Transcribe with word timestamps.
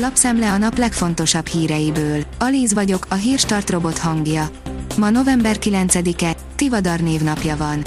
Lapszemle 0.00 0.52
a 0.52 0.58
nap 0.58 0.78
legfontosabb 0.78 1.46
híreiből. 1.46 2.24
Alíz 2.38 2.74
vagyok, 2.74 3.06
a 3.08 3.14
hírstart 3.14 3.70
robot 3.70 3.98
hangja. 3.98 4.50
Ma 4.96 5.10
november 5.10 5.56
9-e, 5.60 6.36
Tivadar 6.56 7.00
névnapja 7.00 7.56
van. 7.56 7.84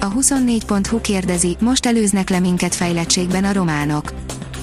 A 0.00 0.12
24.hu 0.12 1.00
kérdezi, 1.00 1.56
most 1.60 1.86
előznek 1.86 2.28
le 2.30 2.38
minket 2.38 2.74
fejlettségben 2.74 3.44
a 3.44 3.52
románok. 3.52 4.12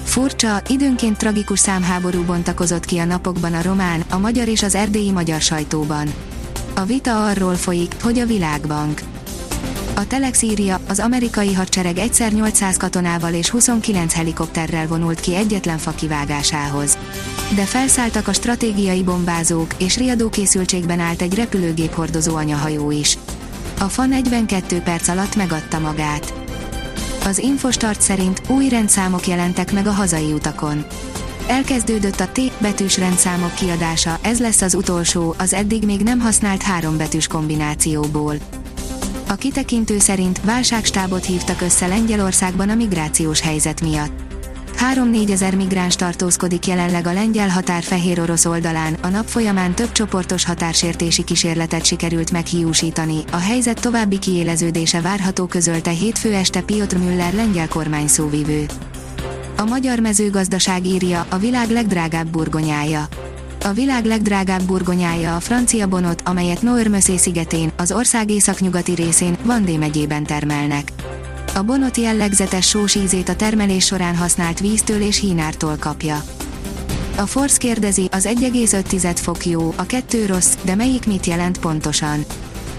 Furcsa, 0.04 0.62
időnként 0.68 1.16
tragikus 1.16 1.58
számháború 1.58 2.24
bontakozott 2.24 2.84
ki 2.84 2.98
a 2.98 3.04
napokban 3.04 3.54
a 3.54 3.62
román, 3.62 4.04
a 4.10 4.18
magyar 4.18 4.48
és 4.48 4.62
az 4.62 4.74
erdélyi 4.74 5.10
magyar 5.10 5.40
sajtóban. 5.40 6.08
A 6.74 6.84
vita 6.84 7.26
arról 7.26 7.54
folyik, 7.54 7.94
hogy 8.02 8.18
a 8.18 8.26
világbank. 8.26 9.02
A 9.98 10.06
Telex 10.06 10.42
írja, 10.42 10.80
az 10.88 10.98
amerikai 10.98 11.54
hadsereg 11.54 11.98
egyszer 11.98 12.32
800 12.32 12.76
katonával 12.76 13.34
és 13.34 13.50
29 13.50 14.12
helikopterrel 14.12 14.86
vonult 14.86 15.20
ki 15.20 15.34
egyetlen 15.34 15.78
fa 15.78 15.90
kivágásához. 15.90 16.98
De 17.54 17.62
felszálltak 17.62 18.28
a 18.28 18.32
stratégiai 18.32 19.02
bombázók, 19.02 19.74
és 19.78 19.96
riadó 19.96 20.28
készültségben 20.28 21.00
állt 21.00 21.22
egy 21.22 21.34
repülőgép 21.34 21.94
hordozó 21.94 22.36
anyahajó 22.36 22.90
is. 22.90 23.18
A 23.78 23.84
fa 23.84 24.06
42 24.06 24.80
perc 24.80 25.08
alatt 25.08 25.36
megadta 25.36 25.78
magát. 25.78 26.34
Az 27.24 27.38
Infostart 27.38 28.00
szerint 28.00 28.42
új 28.48 28.68
rendszámok 28.68 29.26
jelentek 29.26 29.72
meg 29.72 29.86
a 29.86 29.92
hazai 29.92 30.32
utakon. 30.32 30.86
Elkezdődött 31.46 32.20
a 32.20 32.28
T 32.32 32.40
betűs 32.58 32.98
rendszámok 32.98 33.54
kiadása, 33.54 34.18
ez 34.22 34.40
lesz 34.40 34.62
az 34.62 34.74
utolsó, 34.74 35.34
az 35.38 35.52
eddig 35.52 35.84
még 35.84 36.00
nem 36.00 36.20
használt 36.20 36.62
három 36.62 36.96
betűs 36.96 37.26
kombinációból. 37.26 38.34
A 39.30 39.34
kitekintő 39.34 39.98
szerint 39.98 40.40
válságstábot 40.44 41.24
hívtak 41.24 41.60
össze 41.60 41.86
Lengyelországban 41.86 42.68
a 42.68 42.74
migrációs 42.74 43.40
helyzet 43.40 43.80
miatt. 43.80 44.10
3-4 44.94 45.30
ezer 45.30 45.56
migráns 45.56 45.96
tartózkodik 45.96 46.66
jelenleg 46.66 47.06
a 47.06 47.12
lengyel 47.12 47.48
határ 47.48 47.82
fehér 47.82 48.20
orosz 48.20 48.44
oldalán, 48.44 48.94
a 49.02 49.08
nap 49.08 49.26
folyamán 49.26 49.74
több 49.74 49.92
csoportos 49.92 50.44
határsértési 50.44 51.24
kísérletet 51.24 51.84
sikerült 51.84 52.30
meghiúsítani, 52.30 53.24
a 53.32 53.36
helyzet 53.36 53.80
további 53.80 54.18
kiéleződése 54.18 55.00
várható 55.00 55.46
közölte 55.46 55.90
hétfő 55.90 56.34
este 56.34 56.60
Piotr 56.60 56.96
Müller 56.96 57.34
lengyel 57.34 57.68
kormány 57.68 58.08
szóvivő. 58.08 58.66
A 59.56 59.64
magyar 59.64 59.98
mezőgazdaság 59.98 60.86
írja, 60.86 61.26
a 61.28 61.38
világ 61.38 61.70
legdrágább 61.70 62.26
burgonyája. 62.28 63.08
A 63.68 63.72
világ 63.72 64.04
legdrágább 64.04 64.62
burgonyája 64.62 65.36
a 65.36 65.40
francia 65.40 65.86
bonot, 65.86 66.22
amelyet 66.24 66.62
Noirmöszé 66.62 67.16
szigetén, 67.16 67.72
az 67.76 67.92
ország 67.92 68.30
északnyugati 68.30 68.92
részén, 68.92 69.36
Vandé 69.42 69.76
megyében 69.76 70.24
termelnek. 70.24 70.92
A 71.54 71.62
bonot 71.62 71.96
jellegzetes 71.96 72.68
sós 72.68 72.94
ízét 72.94 73.28
a 73.28 73.36
termelés 73.36 73.84
során 73.84 74.16
használt 74.16 74.60
víztől 74.60 75.00
és 75.00 75.20
hínártól 75.20 75.76
kapja. 75.80 76.22
A 77.16 77.26
Force 77.26 77.58
kérdezi, 77.58 78.08
az 78.12 78.28
1,5 78.28 79.16
fok 79.20 79.46
jó, 79.46 79.74
a 79.76 79.86
2 79.86 80.26
rossz, 80.26 80.54
de 80.62 80.74
melyik 80.74 81.06
mit 81.06 81.26
jelent 81.26 81.58
pontosan? 81.58 82.24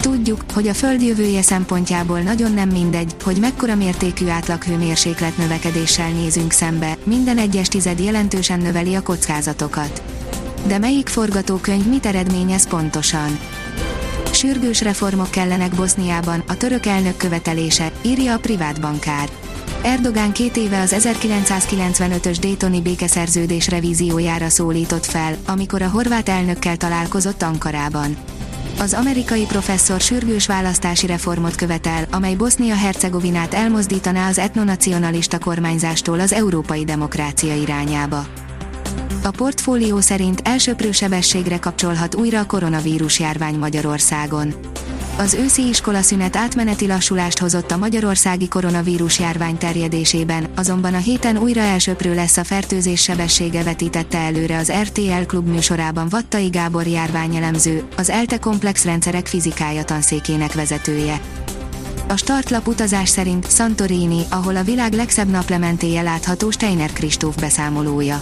Tudjuk, 0.01 0.43
hogy 0.53 0.67
a 0.67 0.73
Föld 0.73 1.01
jövője 1.01 1.41
szempontjából 1.41 2.19
nagyon 2.19 2.53
nem 2.53 2.69
mindegy, 2.69 3.15
hogy 3.23 3.37
mekkora 3.39 3.75
mértékű 3.75 4.27
átlaghőmérséklet 4.27 5.37
növekedéssel 5.37 6.09
nézünk 6.09 6.51
szembe, 6.51 6.97
minden 7.03 7.37
egyes 7.37 7.67
tized 7.67 7.99
jelentősen 7.99 8.59
növeli 8.59 8.95
a 8.95 9.01
kockázatokat. 9.01 10.18
De 10.67 10.77
melyik 10.77 11.07
forgatókönyv 11.07 11.85
mit 11.85 12.05
eredményez 12.05 12.67
pontosan? 12.67 13.39
Sürgős 14.31 14.81
reformok 14.81 15.31
kellenek 15.31 15.75
Boszniában, 15.75 16.43
a 16.47 16.57
török 16.57 16.85
elnök 16.85 17.17
követelése, 17.17 17.91
írja 18.01 18.33
a 18.33 18.39
privát 18.39 18.81
bankár. 18.81 19.29
Erdogán 19.81 20.31
két 20.31 20.57
éve 20.57 20.79
az 20.79 20.95
1995-ös 20.99 22.37
Daytoni 22.41 22.81
békeszerződés 22.81 23.67
revíziójára 23.67 24.49
szólított 24.49 25.05
fel, 25.05 25.35
amikor 25.47 25.81
a 25.81 25.89
horvát 25.89 26.29
elnökkel 26.29 26.77
találkozott 26.77 27.41
Ankarában. 27.41 28.17
Az 28.79 28.93
amerikai 28.93 29.45
professzor 29.45 30.01
sürgős 30.01 30.47
választási 30.47 31.07
reformot 31.07 31.55
követel, 31.55 32.05
amely 32.11 32.35
Bosznia-Hercegovinát 32.35 33.53
elmozdítaná 33.53 34.27
az 34.27 34.37
etnonacionalista 34.37 35.39
kormányzástól 35.39 36.19
az 36.19 36.33
európai 36.33 36.83
demokrácia 36.83 37.55
irányába. 37.55 38.25
A 39.29 39.31
portfólió 39.31 39.99
szerint 39.99 40.41
elsőprő 40.43 40.91
sebességre 40.91 41.59
kapcsolhat 41.59 42.15
újra 42.15 42.39
a 42.39 42.45
koronavírus 42.45 43.19
járvány 43.19 43.55
Magyarországon. 43.55 44.53
Az 45.17 45.33
őszi 45.33 45.67
iskolaszünet 45.67 46.35
átmeneti 46.35 46.87
lassulást 46.87 47.39
hozott 47.39 47.71
a 47.71 47.77
magyarországi 47.77 48.47
koronavírus 48.47 49.19
járvány 49.19 49.57
terjedésében, 49.57 50.47
azonban 50.55 50.93
a 50.93 50.97
héten 50.97 51.37
újra 51.37 51.61
elsőprő 51.61 52.13
lesz 52.13 52.37
a 52.37 52.43
fertőzés 52.43 53.01
sebessége 53.01 53.63
vetítette 53.63 54.17
előre 54.17 54.57
az 54.57 54.71
RTL 54.81 55.25
klub 55.27 55.47
műsorában 55.47 56.09
Vattai 56.09 56.47
Gábor 56.47 56.87
járványelemző, 56.87 57.83
az 57.97 58.09
ELTE 58.09 58.37
komplex 58.39 58.83
rendszerek 58.83 59.27
fizikája 59.27 59.83
tanszékének 59.83 60.53
vezetője. 60.53 61.21
A 62.07 62.15
startlap 62.15 62.67
utazás 62.67 63.09
szerint 63.09 63.51
Santorini, 63.51 64.21
ahol 64.29 64.55
a 64.55 64.63
világ 64.63 64.93
legszebb 64.93 65.29
naplementéje 65.29 66.01
látható 66.01 66.51
Steiner 66.51 66.93
Kristóf 66.93 67.35
beszámolója. 67.35 68.21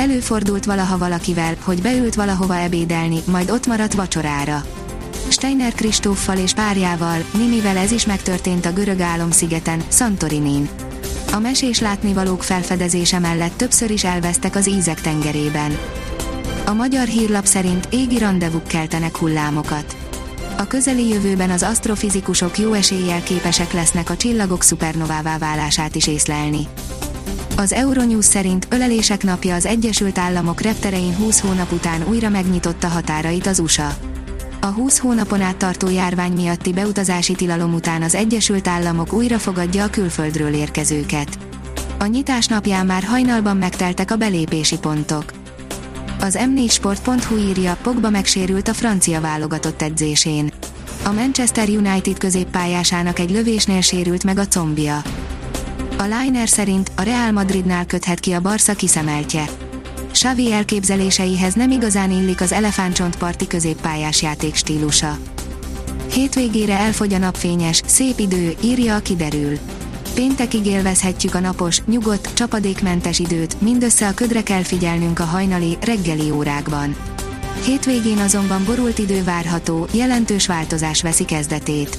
Előfordult 0.00 0.64
valaha 0.64 0.98
valakivel, 0.98 1.56
hogy 1.62 1.82
beült 1.82 2.14
valahova 2.14 2.56
ebédelni, 2.56 3.22
majd 3.26 3.50
ott 3.50 3.66
maradt 3.66 3.94
vacsorára. 3.94 4.62
Steiner 5.28 5.72
Kristóffal 5.72 6.38
és 6.38 6.52
párjával, 6.52 7.24
Nimivel 7.32 7.76
ez 7.76 7.90
is 7.90 8.06
megtörtént 8.06 8.66
a 8.66 8.72
görög 8.72 9.00
álomszigeten, 9.00 9.82
Santorinin. 9.88 10.68
A 11.32 11.38
mesés 11.38 11.80
látnivalók 11.80 12.42
felfedezése 12.42 13.18
mellett 13.18 13.56
többször 13.56 13.90
is 13.90 14.04
elvesztek 14.04 14.56
az 14.56 14.68
ízek 14.68 15.00
tengerében. 15.00 15.78
A 16.66 16.72
magyar 16.72 17.06
hírlap 17.06 17.44
szerint 17.44 17.88
égi 17.90 18.18
rendezvúk 18.18 18.66
keltenek 18.66 19.16
hullámokat. 19.16 19.96
A 20.58 20.66
közeli 20.66 21.08
jövőben 21.08 21.50
az 21.50 21.62
asztrofizikusok 21.62 22.58
jó 22.58 22.72
eséllyel 22.72 23.22
képesek 23.22 23.72
lesznek 23.72 24.10
a 24.10 24.16
csillagok 24.16 24.62
szupernovává 24.62 25.38
válását 25.38 25.94
is 25.94 26.06
észlelni. 26.06 26.68
Az 27.56 27.72
Euronews 27.72 28.24
szerint 28.24 28.66
ölelések 28.70 29.22
napja 29.22 29.54
az 29.54 29.66
Egyesült 29.66 30.18
Államok 30.18 30.60
repterein 30.60 31.16
20 31.16 31.40
hónap 31.40 31.72
után 31.72 32.04
újra 32.08 32.28
megnyitotta 32.28 32.88
határait 32.88 33.46
az 33.46 33.58
USA. 33.58 33.94
A 34.60 34.66
20 34.66 34.98
hónapon 34.98 35.40
át 35.40 35.56
tartó 35.56 35.90
járvány 35.90 36.32
miatti 36.32 36.72
beutazási 36.72 37.32
tilalom 37.34 37.74
után 37.74 38.02
az 38.02 38.14
Egyesült 38.14 38.68
Államok 38.68 39.12
újra 39.12 39.38
fogadja 39.38 39.84
a 39.84 39.90
külföldről 39.90 40.54
érkezőket. 40.54 41.38
A 41.98 42.06
nyitás 42.06 42.46
napján 42.46 42.86
már 42.86 43.02
hajnalban 43.02 43.56
megteltek 43.56 44.10
a 44.10 44.16
belépési 44.16 44.78
pontok. 44.78 45.24
Az 46.20 46.38
m4sport.hu 46.40 47.36
írja, 47.36 47.76
Pogba 47.82 48.10
megsérült 48.10 48.68
a 48.68 48.74
francia 48.74 49.20
válogatott 49.20 49.82
edzésén. 49.82 50.52
A 51.04 51.12
Manchester 51.12 51.68
United 51.68 52.18
középpályásának 52.18 53.18
egy 53.18 53.30
lövésnél 53.30 53.80
sérült 53.80 54.24
meg 54.24 54.38
a 54.38 54.46
combja. 54.46 55.02
A 56.00 56.18
Liner 56.20 56.48
szerint 56.48 56.90
a 56.96 57.02
Real 57.02 57.32
Madridnál 57.32 57.86
köthet 57.86 58.20
ki 58.20 58.32
a 58.32 58.40
Barca 58.40 58.74
kiszemeltje. 58.74 59.44
Xavi 60.12 60.52
elképzeléseihez 60.52 61.54
nem 61.54 61.70
igazán 61.70 62.10
illik 62.10 62.40
az 62.40 62.52
elefántcsontparti 62.52 63.46
középpályás 63.46 64.22
játék 64.22 64.54
stílusa. 64.54 65.18
Hétvégére 66.12 66.78
elfogy 66.78 67.12
a 67.12 67.18
napfényes, 67.18 67.82
szép 67.86 68.18
idő, 68.18 68.54
írja 68.62 68.94
a 68.94 68.98
kiderül. 68.98 69.58
Péntekig 70.14 70.66
élvezhetjük 70.66 71.34
a 71.34 71.40
napos, 71.40 71.80
nyugodt, 71.86 72.34
csapadékmentes 72.34 73.18
időt, 73.18 73.60
mindössze 73.60 74.08
a 74.08 74.14
ködre 74.14 74.42
kell 74.42 74.62
figyelnünk 74.62 75.18
a 75.18 75.24
hajnali, 75.24 75.78
reggeli 75.80 76.30
órákban. 76.30 76.96
Hétvégén 77.64 78.18
azonban 78.18 78.64
borult 78.64 78.98
idő 78.98 79.24
várható, 79.24 79.86
jelentős 79.92 80.46
változás 80.46 81.02
veszi 81.02 81.24
kezdetét. 81.24 81.98